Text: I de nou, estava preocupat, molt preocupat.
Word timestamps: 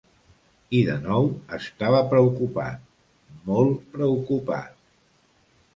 I 0.77 0.79
de 0.87 0.95
nou, 1.03 1.29
estava 1.59 1.99
preocupat, 2.15 2.91
molt 3.53 3.87
preocupat. 3.99 4.79